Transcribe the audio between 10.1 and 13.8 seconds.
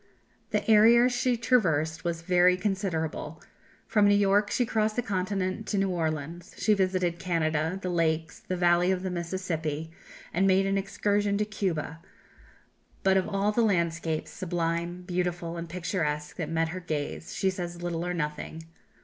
and made an excursion to Cuba; but of all the